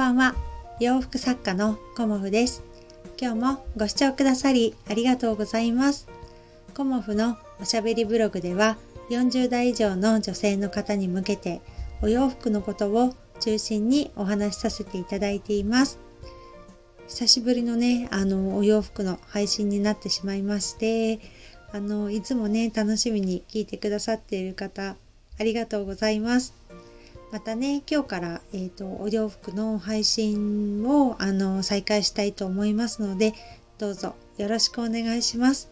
[0.00, 0.34] ばんは。
[0.80, 2.62] 洋服作家のコモフです。
[3.20, 6.08] 今日もご視聴くださりありがとうございます。
[6.74, 8.78] コモフのおしゃべりブログでは
[9.10, 11.60] 40代以上の女性の方に向けて
[12.00, 15.98] お洋服のことを中心にお話しさせていただいています。
[17.06, 21.20] 久しぶりのねあのお洋服の配信になってしまいまして
[21.74, 24.96] あのいつもね楽しみに聞いてくださっている方
[25.38, 26.59] ありがとうございます。
[27.32, 33.34] またね今日から、えーと、お洋服の配信をあの再開したいと思いますので
[33.78, 35.70] どうぞよろしくお願いします。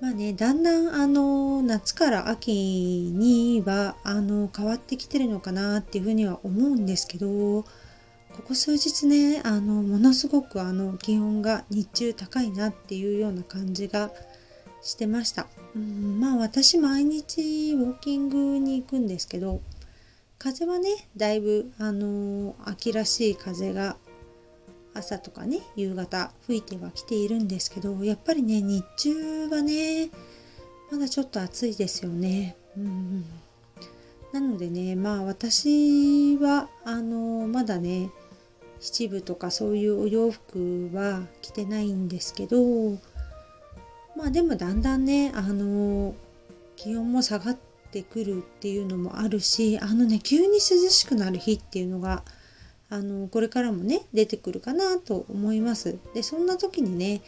[0.00, 7.66] まあねだんだんあの夏から秋にはあの変わってきてるのかなっていうふうには思うんですけどこ
[8.48, 14.10] こ数日ねあのものすごくあの気温が日中高いなっていうような感じが
[14.80, 15.46] してました。
[15.76, 19.60] うん、まあ私毎日ウォーキングに行くんですけど
[20.42, 23.96] 風はねだいぶあの秋らしい風が
[24.92, 30.10] 朝とかね夕方吹いてはきているんですけどやっぱりね日中はね
[30.90, 32.56] まだちょっと暑いですよね。
[32.76, 33.24] うん
[34.32, 38.10] なのでねまあ私はあのまだね
[38.80, 42.98] 七分とかそういうお洋服は着てないんですけど
[44.16, 46.16] まあでもだんだんねあの
[46.74, 52.22] 気温も下がってってくるっていうのもあるしあのね急に涼しくなる日っていうのが
[52.88, 55.98] あのこれからもね出てくるかなと思います。
[56.14, 57.20] でそんな時にね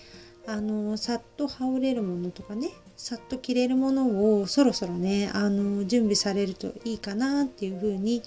[0.46, 8.22] あのさっと羽織れるものとかねさっと着れるものをそろそろねあの準備されるといいかなっていうふうに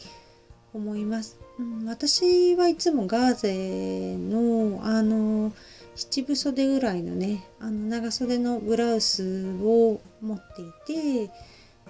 [0.73, 1.39] 思います。
[1.59, 5.53] うん、私はいつもガーゼのあの
[5.95, 11.31] 七分袖ぐらいのねあの長袖のブラウスを持っていて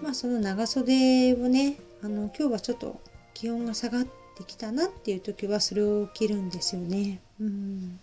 [0.01, 2.99] まあその長袖をねあの今日はちょっと
[3.33, 7.19] 気温が下がってきたなっていう時はそれを着るんですよね。
[7.39, 7.99] うん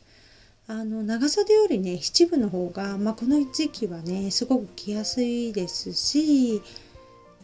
[0.67, 6.63] あの長袖よりね七分の方が、まあ、この時期はねすごく着やすいですし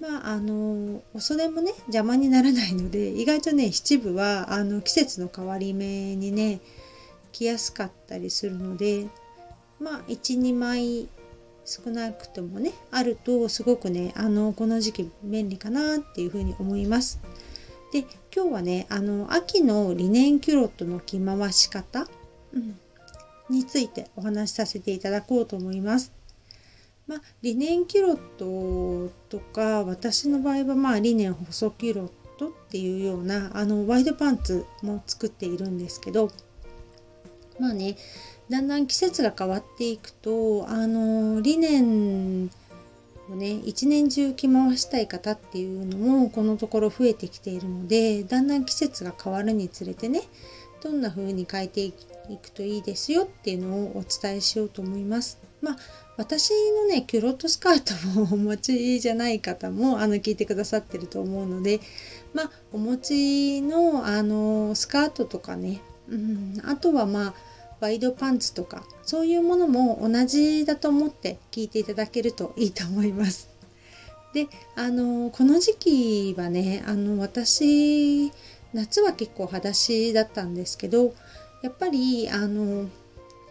[0.00, 6.60] まああのお袖もね邪魔にならないので意外とね七分はあの季節の変わり目にね
[7.32, 9.06] 着やすかったりするので
[9.78, 11.08] まあ12枚
[11.64, 17.20] 少なくともねあるとすごくねあのこの時期便利かなっていうふうに思います。
[17.92, 18.00] で
[18.34, 22.06] 今日はねあの秋のリネンキュロットの着回し方、
[22.52, 22.78] うん、
[23.48, 26.12] についてお話しさせていただこうと思います。
[27.06, 36.30] まあ、リネンキュロットとか私の場合はまあリネン細キュロットっていうようなあのワイドパンツも作っているんですけど
[37.58, 37.96] まあね
[38.50, 42.50] だんだん季節が変わっていくとあのリネン
[43.30, 50.22] をね一年中着回したい方っていうのもこのところ増えてきているのでだんだん季節が変わるにつれてね
[50.82, 51.92] どんな風に変えてい
[52.42, 55.38] くといいですよっていうのをお伝えしようと思います。
[55.62, 55.76] まあ
[56.16, 57.82] 私のねキュロットスカー
[58.14, 61.80] トもお持ちじゃない方もあの聞いてくださってると思うので
[62.34, 67.34] まあお持ちのあのスカートとかね、うん、あとはまあ
[67.80, 73.48] ワイドパンツとかそういうものも同じだと思って聞いていただけるといいと思います。
[74.34, 74.46] で
[74.76, 78.30] あのこの時期はねあの私
[78.72, 81.14] 夏は結構裸足だったんですけど
[81.62, 82.88] やっぱりあの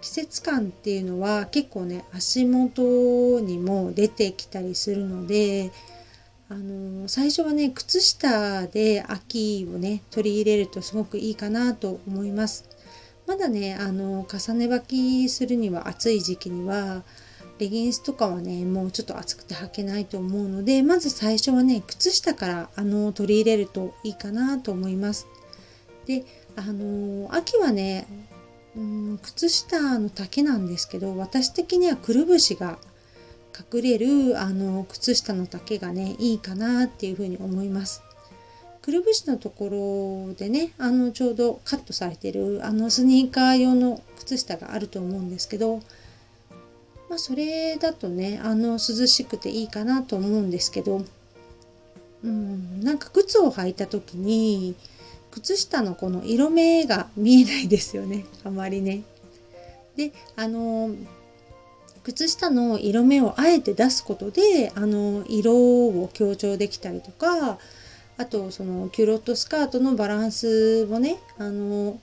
[0.01, 5.71] 季節感っていうのは結構ね足元にも出てきたりするので
[6.47, 12.78] あの最初はね靴下で秋をね取り入れるとすごくいいかなと思います。
[13.29, 17.03] まだねあの重ね履きするには暑い時期には
[17.59, 25.27] レギンスとかはねもうちょっと暑くて履けないと思うのでまず最初はね靴下からあの取り入れるといいかなと思います。
[26.07, 26.25] で
[26.55, 28.07] あの秋はね、
[28.75, 32.79] うん、靴下の丈なんですけど私的にはくるぶしが
[33.71, 38.01] 隠れるあの靴下の丈がねいいかなっていうふうに思います。
[38.89, 45.77] くるぶしのところでねあのちょうどカットされてるあのスニーカー用の靴下があると思うんですけど
[47.07, 51.03] まあそれだとねあの涼しくていいかなと思うんですけど
[52.23, 54.73] うんなんか靴を履いた時に
[55.29, 59.03] 靴下のこの色目が見えないですよね あまりね。
[59.97, 60.89] であの
[62.01, 67.59] 靴下の色目をあえて出すことであの色を強調できたりとか
[68.19, 71.97] あとそのキュロットスカートのバランスをねあの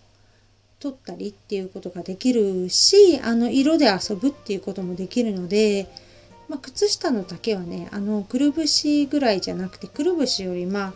[0.80, 5.86] 取ったりっていうことができるしあの色で遊ぶっていうこともできるので、
[6.48, 10.92] まあ、靴下の丈はねあのくるぶしぐらいじゃなくてくるぶしよりまあ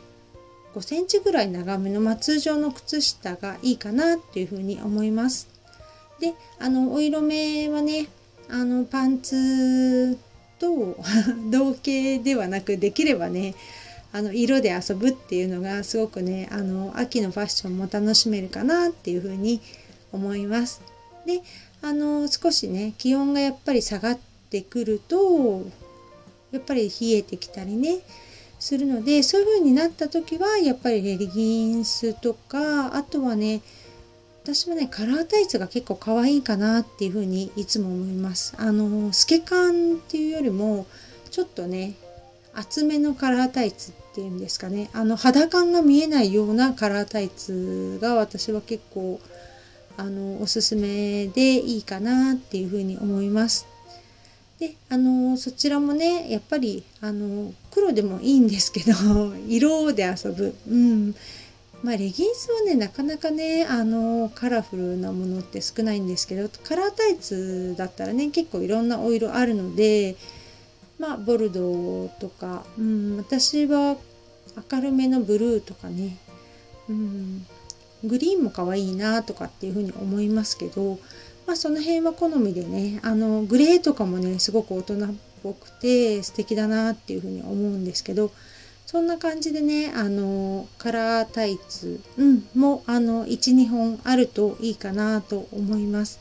[0.75, 5.49] 5センチぐらい長めの、まあ、通常の靴下がいいかなっていうふうに思います。
[6.19, 8.09] であのお色目はね
[8.49, 10.17] あのパンツ
[10.59, 10.97] と
[11.51, 13.55] 同型ではなくできればね
[14.13, 19.61] あの色で遊ぶっていうのがすごくねあの秋のファッションも楽しめるかなっていうふうに
[20.13, 20.83] 思います。
[21.27, 21.41] で
[21.83, 24.19] あの少しね気温がやっぱり下がっ
[24.51, 25.63] てくると
[26.51, 28.01] やっぱり冷えてきたりね
[28.59, 33.63] するのでそういう風になった時はやっぱりレギンスとかあとはね
[34.43, 40.87] 私はねカラータイツが結構可愛いかなっていう風にいつも思いますあの透け感っていうよりも
[41.31, 41.95] ちょっとね
[42.61, 44.91] 厚めのカラータイツっていうんですかね。
[44.93, 49.19] あの肌感が見えないようなカラータイツが私は結構
[49.97, 53.67] あのおすすめでいいかなっていうふうに思います。
[54.59, 58.93] であのそちらもねやっぱりあの黒でもいいんですけど
[59.49, 61.15] 色で遊ぶ、うん。
[61.83, 70.17] まあ、レギンスはねなかなかねあのカラフルなものって少ないんですけどカラータイツだったらね結構いろんなお色あるので
[71.01, 73.97] まあボルドーとか、うん、私は
[74.71, 76.19] 明るめのブルーとかね、
[76.91, 77.47] うん、
[78.05, 80.99] グリーンも可愛いなとかっていうふうに思いますけど、
[81.47, 88.31] まあ、その辺は好みでねあのグレーとかもねすごく大人っぽくて素敵だなっていうふうに思うんですけど
[88.85, 96.21] そんな感じでねあのカラータイツ、うん、もあの12本あるといいかなと思います。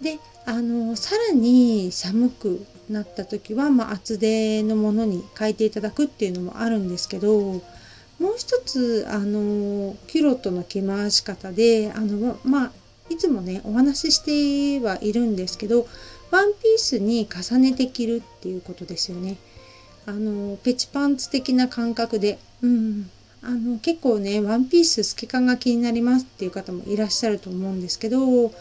[0.00, 7.60] であのさらに寒くなった時は、まあ、厚手のものに変えていただくっていうのもあるんですけども
[8.30, 12.72] う一つあのキュロットの着回し方であのまあ
[13.10, 15.86] いつもねお話ししてはいるんですけど
[16.30, 19.36] ワンピースに重ねて着るっていうことですよね。
[20.06, 23.10] あのペチパンツ的な感覚で、うん、
[23.42, 28.52] あの結構ねワンピース透け感が気になりますっていう方もいらっしゃると思うんですけど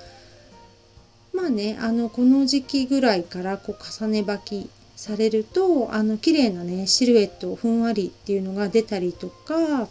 [1.42, 9.88] まあねあのこの時期ぐらいからこう重ね履きされるとあの綺麗なねシルエットふんわりっていうのが出たりとか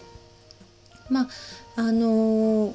[1.11, 1.29] まあ
[1.75, 2.75] あの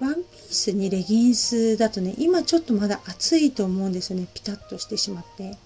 [0.00, 5.56] ワンピースにレギンスだとね今ちょっとまだ暑いと思うんですよねピタッとしてしまって。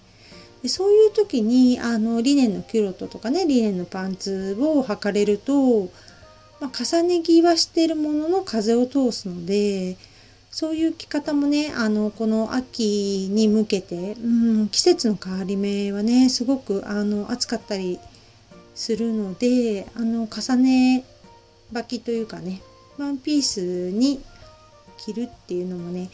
[0.63, 5.87] でそういう時にあのリネンのキュロットとかねリネンのパンツを履かれると、
[6.61, 9.97] まあ、重ね着はしてるものの風を通すので
[10.53, 14.27] そういう着方もねあのこの秋に向けて、う
[14.65, 17.99] ん、季節の変わり目はねすごくあの暑かったり
[18.75, 21.05] するのであの重ね
[21.73, 22.61] 履きというかね
[22.99, 24.23] ワンピースに
[24.99, 26.11] 着るっていうのもね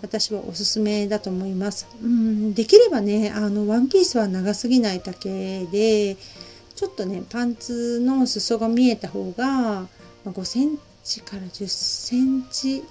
[0.00, 1.86] 私はおすすめだと思います。
[2.02, 6.16] うん、できればねあのワンピースは長すぎないだけで
[6.76, 9.86] ちょっとねパンツの裾が見えた方が
[10.24, 12.84] 5センチから10センチ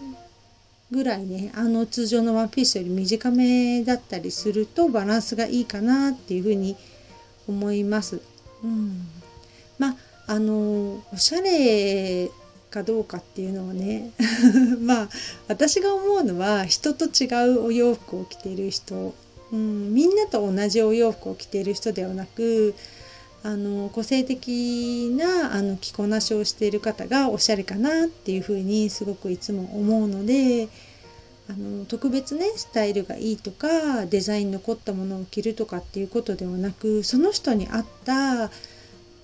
[0.92, 6.76] ぐらいねあの通常のワンピースより短めだったりするとバランスがいいかなっていうふうに
[7.48, 8.22] 思います。
[8.64, 9.08] うん、
[9.80, 9.96] まあ
[10.28, 12.30] あのおしゃれ
[12.70, 14.12] かどうかっていうのはね
[14.82, 15.10] まあ
[15.48, 19.14] 私が思うのは人と違うお洋服を着ている人、
[19.52, 22.74] うん、みんなと同じお洋服を着ている人ではなく
[23.44, 30.70] あの個性的なあの着こなしをしている方がおしゃれかなっていうふうにすごくいつも思うので
[31.50, 38.52] あの特別ねスタイルがいいとかデザインの凝ったものを着るとかっていうことではなくその人に合った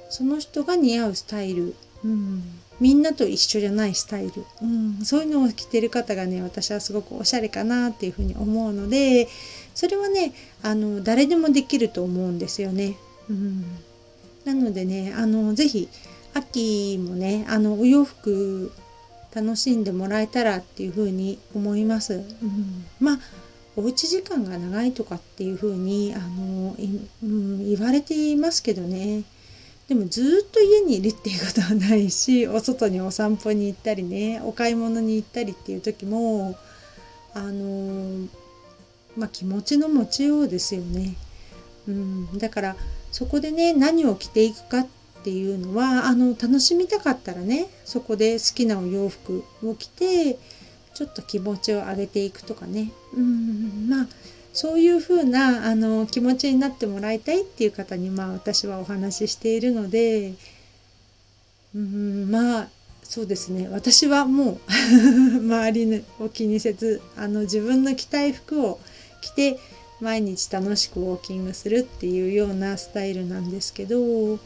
[0.09, 2.43] その人が似合うスタイル、うん、
[2.79, 9.27] みんなと一緒じゃないスタイル、うん、そういうのを着てる方がね私はすごくおしゃれかなっていうふうに思うので
[9.75, 10.33] それはね
[10.63, 12.95] あの誰でもできると思うんですよね。
[13.29, 13.63] うん
[14.47, 15.89] なのでねあの是非
[16.33, 18.71] 秋もねあのお洋服
[19.35, 22.13] 楽しんでもらえたらっていうふうに思います。
[22.13, 23.19] うん、まあ
[23.75, 26.75] おうち時間が長いとかっていうふうにあの、
[27.23, 29.23] うん、言われていますけどね
[29.87, 36.57] でもずっと家にいるっていうことはないしお外にお散歩に行ったりねお買い物に行ったりっていう時も
[37.35, 38.27] あの
[39.15, 41.15] まあ気持ちの持ちようですよね。
[41.87, 42.75] うん、だから
[43.17, 44.87] そこでね何を着ていくかっ
[45.23, 50.37] ていうのはあの楽しみたかったらねそこで好きなお洋服を着て
[50.93, 52.91] ちょっと気持ちを上げていくとかね。
[53.15, 54.07] うんまあ
[54.53, 60.35] そういう風なあな気持ちになってもらいたいっていう方にまあ私はお話ししているので
[61.73, 62.67] うんまあ
[63.01, 63.67] そうですね。
[63.71, 64.59] 私はもう
[65.41, 68.79] 周りを気にせずあの自分の着たい服を
[69.21, 69.59] 着て
[69.99, 74.39] 毎日楽しくウォーキングするっていうようなスタイルなんですけど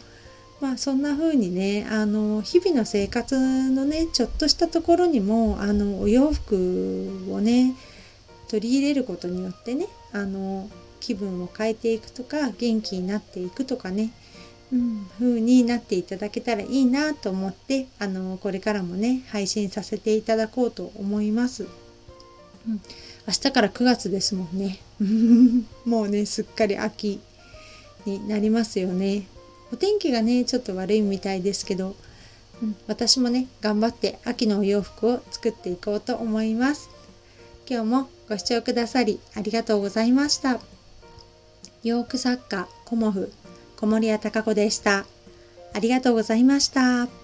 [0.61, 3.35] まあそんな風にねあの日々の生活
[3.71, 7.73] のねちょっとしたところにもあのお洋服をね
[8.47, 14.11] 取り入れることによってねあの気分を変えていくとか元気になっていくとかね、
[14.71, 21.67] うん、風になっていただけたらいいなと思ってあのこれからもね配信させていただこうと思います。
[22.67, 22.81] うん、
[23.27, 24.79] 明日から9月ですもんね。
[25.85, 27.19] もうねすっかり秋
[28.05, 29.27] になりますよね。
[29.71, 31.95] お天気がねちょっと悪いみたいですけど、
[32.61, 36.89] うん、私もね頑張って秋のお洋服を作っていこうと思います
[37.69, 40.59] 今日もご視聴くださりありがとうございました
[41.83, 43.31] 洋服作家コモフ
[43.77, 45.05] 小森屋隆子でした
[45.73, 47.20] ありがとうございました。